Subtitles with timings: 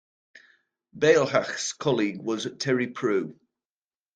[0.97, 3.39] Bailhache's colleague was Terry Prue.